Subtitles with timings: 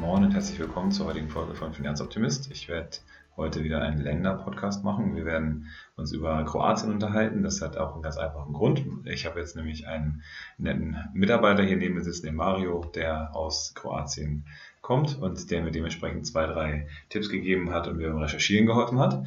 [0.00, 2.52] Moin und herzlich willkommen zur heutigen Folge von Finanzoptimist.
[2.52, 2.98] Ich werde
[3.36, 5.16] heute wieder einen Länder-Podcast machen.
[5.16, 5.66] Wir werden
[5.96, 7.42] uns über Kroatien unterhalten.
[7.42, 8.84] Das hat auch einen ganz einfachen Grund.
[9.06, 10.22] Ich habe jetzt nämlich einen
[10.56, 14.46] netten Mitarbeiter hier neben mir sitzen, den Mario, der aus Kroatien
[14.82, 19.00] kommt und der mir dementsprechend zwei, drei Tipps gegeben hat und mir beim Recherchieren geholfen
[19.00, 19.26] hat.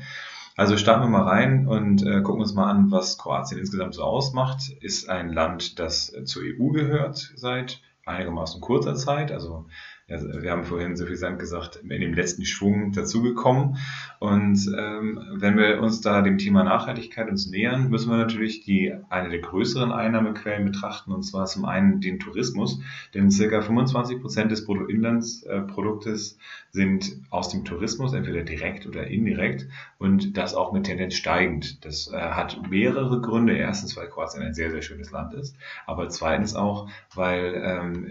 [0.55, 4.03] Also starten wir mal rein und äh, gucken uns mal an, was Kroatien insgesamt so
[4.03, 4.69] ausmacht.
[4.79, 9.65] Ist ein Land, das zur EU gehört seit einigermaßen kurzer Zeit, also
[10.11, 13.77] wir haben vorhin so viel Sand gesagt, in dem letzten Schwung dazugekommen.
[14.19, 18.93] Und ähm, wenn wir uns da dem Thema Nachhaltigkeit uns nähern, müssen wir natürlich die
[19.09, 22.81] eine der größeren Einnahmequellen betrachten, und zwar zum einen den Tourismus.
[23.13, 26.37] Denn circa 25 Prozent des Bruttoinlandsproduktes
[26.71, 29.67] sind aus dem Tourismus, entweder direkt oder indirekt,
[29.97, 31.85] und das auch mit Tendenz steigend.
[31.85, 33.55] Das äh, hat mehrere Gründe.
[33.55, 38.07] Erstens, weil Kroatien ein sehr, sehr schönes Land ist, aber zweitens auch, weil ähm,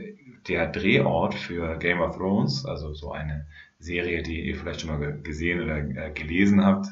[0.49, 3.47] der Drehort für Game of Thrones, also so eine
[3.79, 6.87] Serie, die ihr vielleicht schon mal gesehen oder äh, gelesen habt,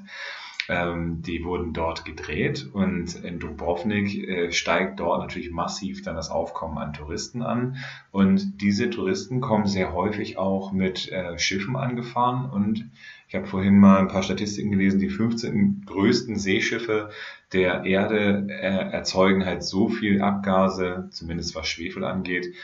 [0.71, 6.31] ähm, die wurden dort gedreht und in Dubrovnik äh, steigt dort natürlich massiv dann das
[6.31, 7.77] Aufkommen an Touristen an.
[8.11, 12.91] Und diese Touristen kommen sehr häufig auch mit äh, Schiffen angefahren und
[13.29, 17.11] ich habe vorhin mal ein paar Statistiken gelesen, die 15 größten Seeschiffe
[17.53, 22.55] der Erde äh, erzeugen halt so viel Abgase, zumindest was Schwefel angeht,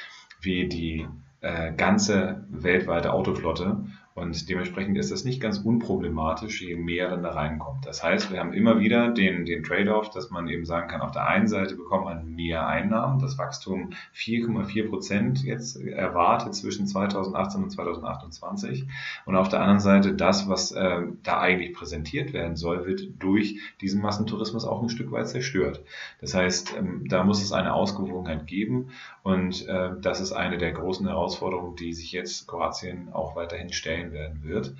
[0.45, 1.07] wie die
[1.41, 3.85] äh, ganze weltweite Autoflotte.
[4.17, 7.85] Und dementsprechend ist das nicht ganz unproblematisch, je mehr dann da reinkommt.
[7.85, 11.11] Das heißt, wir haben immer wieder den, den Trade-off, dass man eben sagen kann, auf
[11.11, 17.65] der einen Seite bekommt man mehr Einnahmen, das Wachstum 4,4 Prozent jetzt erwartet zwischen 2018
[17.65, 18.87] und 2028.
[19.27, 23.59] Und auf der anderen Seite das, was äh, da eigentlich präsentiert werden soll, wird durch
[23.81, 25.83] diesen Massentourismus auch ein Stück weit zerstört.
[26.21, 28.91] Das heißt, ähm, da muss es eine Ausgewogenheit geben
[29.25, 34.04] und äh, das ist eine der großen Herausforderungen, die sich jetzt Kroatien auch weiterhin stellen
[34.05, 34.75] sein werden wird.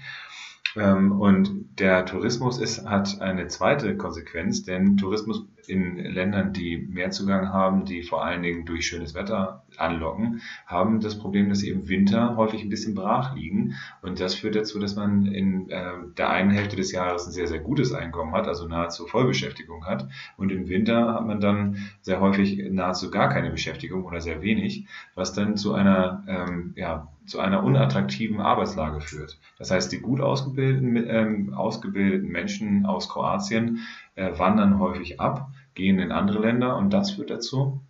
[0.77, 7.11] Ähm, und der Tourismus ist, hat eine zweite Konsequenz, denn Tourismus in Ländern, die mehr
[7.11, 11.71] Zugang haben, die vor allen Dingen durch schönes Wetter anlocken, haben das Problem, dass sie
[11.71, 13.75] im Winter häufig ein bisschen brach liegen.
[14.03, 17.47] Und das führt dazu, dass man in äh, der einen Hälfte des Jahres ein sehr,
[17.47, 20.09] sehr gutes Einkommen hat, also nahezu Vollbeschäftigung hat.
[20.37, 24.87] Und im Winter hat man dann sehr häufig nahezu gar keine Beschäftigung oder sehr wenig,
[25.15, 29.39] was dann zu einer, ähm, ja, zu einer unattraktiven Arbeitslage führt.
[29.59, 33.81] Das heißt, die gut ausgebildeten, ähm, ausgebildeten Menschen aus Kroatien
[34.15, 37.81] äh, wandern häufig ab, gehen in andere Länder und das führt dazu,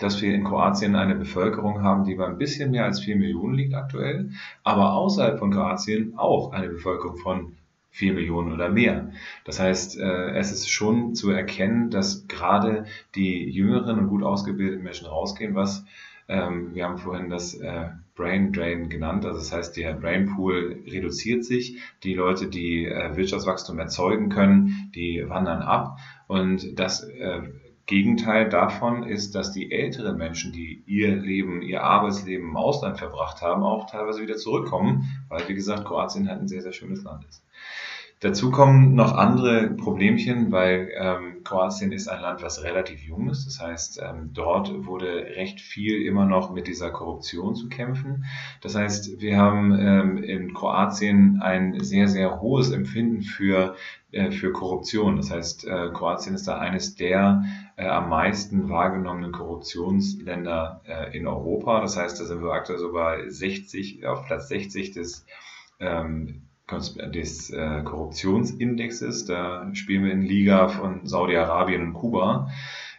[0.00, 3.54] dass wir in Kroatien eine Bevölkerung haben, die bei ein bisschen mehr als 4 Millionen
[3.54, 4.30] liegt aktuell,
[4.62, 7.56] aber außerhalb von Kroatien auch eine Bevölkerung von
[7.90, 9.10] 4 Millionen oder mehr.
[9.44, 14.84] Das heißt, äh, es ist schon zu erkennen, dass gerade die jüngeren und gut ausgebildeten
[14.84, 15.84] Menschen rausgehen, was
[16.28, 19.24] ähm, wir haben vorhin das äh, Brain Drain genannt.
[19.24, 21.78] Also das heißt, der Brain Pool reduziert sich.
[22.02, 25.98] Die Leute, die äh, Wirtschaftswachstum erzeugen können, die wandern ab.
[26.26, 27.08] Und das
[27.86, 33.42] Gegenteil davon ist, dass die älteren Menschen, die ihr Leben, ihr Arbeitsleben im Ausland verbracht
[33.42, 37.24] haben, auch teilweise wieder zurückkommen, weil, wie gesagt, Kroatien halt ein sehr, sehr schönes Land
[37.28, 37.44] ist.
[38.20, 43.44] Dazu kommen noch andere Problemchen, weil ähm, Kroatien ist ein Land, was relativ jung ist.
[43.44, 48.24] Das heißt, ähm, dort wurde recht viel immer noch mit dieser Korruption zu kämpfen.
[48.62, 53.76] Das heißt, wir haben ähm, in Kroatien ein sehr, sehr hohes Empfinden für,
[54.12, 55.16] äh, für Korruption.
[55.16, 57.44] Das heißt, äh, Kroatien ist da eines der
[57.76, 61.82] äh, am meisten wahrgenommenen Korruptionsländer äh, in Europa.
[61.82, 65.26] Das heißt, da sind wir aktuell so bei 60, auf Platz 60 des
[65.80, 69.24] ähm, des äh, Korruptionsindexes.
[69.24, 72.50] Da spielen wir in Liga von Saudi-Arabien und Kuba,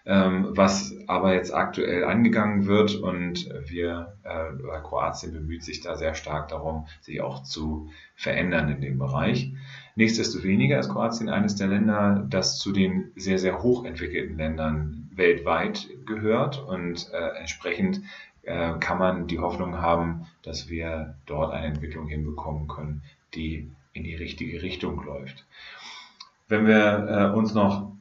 [0.05, 6.15] ähm, was aber jetzt aktuell angegangen wird und wir, äh, Kroatien bemüht sich da sehr
[6.15, 9.51] stark darum, sich auch zu verändern in dem Bereich.
[9.95, 16.63] Nichtsdestoweniger ist Kroatien eines der Länder, das zu den sehr, sehr hochentwickelten Ländern weltweit gehört
[16.63, 18.01] und äh, entsprechend
[18.43, 23.01] äh, kann man die Hoffnung haben, dass wir dort eine Entwicklung hinbekommen können,
[23.37, 25.45] die in die richtige Richtung läuft.
[26.47, 27.91] Wenn wir äh, uns noch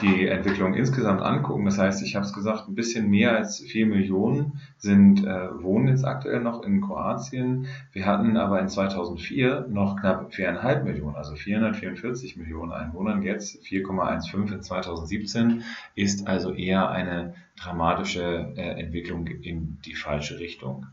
[0.00, 3.86] die Entwicklung insgesamt angucken, das heißt, ich habe es gesagt, ein bisschen mehr als vier
[3.86, 7.66] Millionen sind äh, wohnen jetzt aktuell noch in Kroatien.
[7.92, 13.22] Wir hatten aber in 2004 noch knapp viereinhalb Millionen, also 444 Millionen Einwohnern.
[13.22, 15.64] Jetzt 4,15 in 2017
[15.96, 20.86] ist also eher eine dramatische äh, Entwicklung in die falsche Richtung.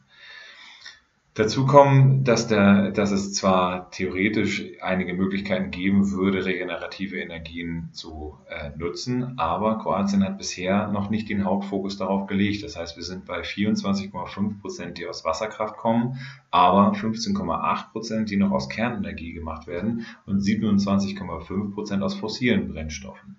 [1.36, 8.38] Dazu kommen, dass, der, dass es zwar theoretisch einige Möglichkeiten geben würde, regenerative Energien zu
[8.50, 12.64] äh, nutzen, aber Kroatien hat bisher noch nicht den Hauptfokus darauf gelegt.
[12.64, 16.20] Das heißt, wir sind bei 24,5 Prozent, die aus Wasserkraft kommen,
[16.52, 23.38] aber 15,8 Prozent, die noch aus Kernenergie gemacht werden und 27,5 Prozent aus fossilen Brennstoffen.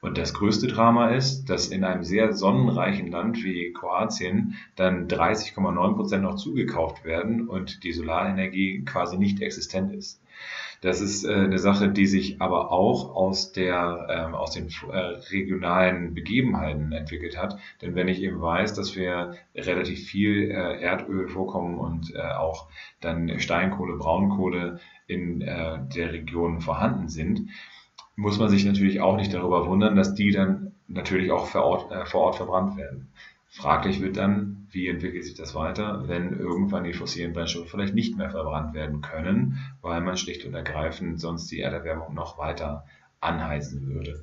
[0.00, 5.94] Und das größte Drama ist, dass in einem sehr sonnenreichen Land wie Kroatien dann 30,9
[5.94, 10.22] Prozent noch zugekauft werden und die Solarenergie quasi nicht existent ist.
[10.80, 14.96] Das ist äh, eine Sache, die sich aber auch aus, der, ähm, aus den äh,
[14.96, 17.58] regionalen Begebenheiten entwickelt hat.
[17.82, 22.68] Denn wenn ich eben weiß, dass wir relativ viel äh, Erdöl vorkommen und auch
[23.00, 27.48] dann Steinkohle, Braunkohle in der Region vorhanden sind,
[28.20, 31.90] muss man sich natürlich auch nicht darüber wundern, dass die dann natürlich auch vor Ort,
[31.90, 33.08] äh, vor Ort verbrannt werden.
[33.48, 38.16] Fraglich wird dann, wie entwickelt sich das weiter, wenn irgendwann die fossilen Brennstoffe vielleicht nicht
[38.16, 42.84] mehr verbrannt werden können, weil man schlicht und ergreifend sonst die Erderwärmung noch weiter
[43.20, 44.22] anheizen würde.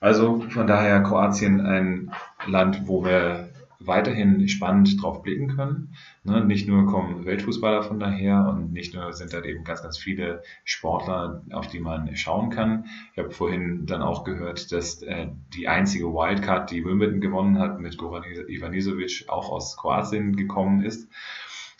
[0.00, 2.12] Also von daher Kroatien ein
[2.46, 3.47] Land, wo wir
[3.80, 5.94] weiterhin spannend drauf blicken können.
[6.24, 9.98] Ne, nicht nur kommen Weltfußballer von daher und nicht nur sind da eben ganz, ganz
[9.98, 12.86] viele Sportler, auf die man schauen kann.
[13.12, 17.80] Ich habe vorhin dann auch gehört, dass äh, die einzige Wildcard, die Wimbledon gewonnen hat,
[17.80, 21.08] mit Goran Ivanisevic auch aus Kroatien gekommen ist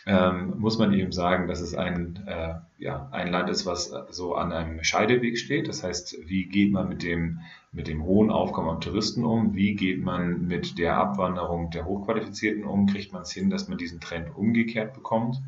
[0.09, 4.35] ähm, muss man eben sagen, dass es ein, äh, ja, ein Land ist, was so
[4.35, 5.69] an einem Scheideweg steht.
[5.69, 7.41] Das heißt, wie geht man mit dem,
[7.73, 9.55] mit dem hohen Aufkommen an Touristen um?
[9.55, 12.87] Wie geht man mit der Abwanderung der Hochqualifizierten um?
[12.87, 15.43] Kriegt man es hin, dass man diesen Trend umgekehrt bekommt?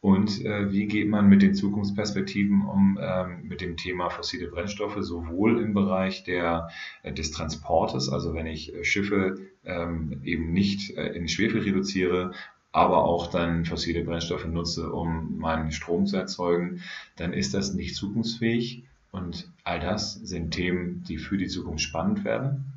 [0.00, 4.96] Und äh, wie geht man mit den Zukunftsperspektiven um, ähm, mit dem Thema fossile Brennstoffe,
[5.00, 6.70] sowohl im Bereich der,
[7.02, 12.32] äh, des Transportes, also wenn ich äh, Schiffe ähm, eben nicht äh, in Schwefel reduziere,
[12.72, 16.82] aber auch dann fossile Brennstoffe nutze, um meinen Strom zu erzeugen,
[17.16, 18.84] dann ist das nicht zukunftsfähig.
[19.12, 22.72] Und all das sind Themen, die für die Zukunft spannend werden.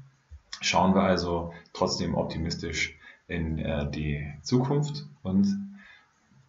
[0.62, 2.98] Schauen wir also trotzdem optimistisch
[3.28, 5.48] in äh, die Zukunft und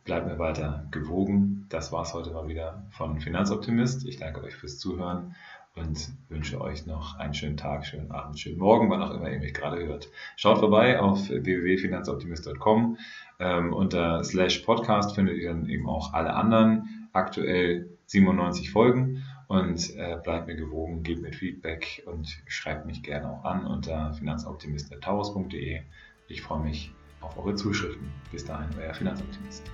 [0.05, 1.67] bleiben wir weiter gewogen.
[1.69, 4.07] Das war es heute mal wieder von Finanzoptimist.
[4.07, 5.35] Ich danke euch fürs Zuhören
[5.77, 9.41] und wünsche euch noch einen schönen Tag, schönen Abend, schönen Morgen, wann auch immer ihr
[9.41, 10.09] mich gerade hört.
[10.37, 12.99] Schaut vorbei auf www.finanzoptimist.com.
[13.41, 19.95] Ähm, unter slash Podcast findet ihr dann eben auch alle anderen aktuell 97 Folgen und
[19.97, 25.81] äh, bleibt mir gewogen, gebt mir Feedback und schreibt mich gerne auch an unter finanzoptimist.taurus.de.
[26.29, 28.11] Ich freue mich auf eure Zuschriften.
[28.31, 29.71] Bis dahin, euer Finanzoptimist.